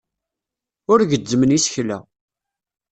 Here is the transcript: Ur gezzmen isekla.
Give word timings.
Ur 0.91 0.99
gezzmen 1.09 1.55
isekla. 1.57 1.99